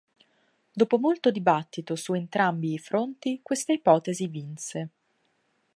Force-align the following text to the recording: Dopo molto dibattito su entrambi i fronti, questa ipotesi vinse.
Dopo 0.73 0.97
molto 0.97 1.29
dibattito 1.29 1.95
su 1.95 2.15
entrambi 2.15 2.73
i 2.73 2.79
fronti, 2.79 3.41
questa 3.43 3.71
ipotesi 3.71 4.25
vinse. 4.25 4.89